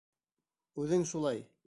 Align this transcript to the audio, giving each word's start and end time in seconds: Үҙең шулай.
Үҙең 0.85 1.07
шулай. 1.13 1.49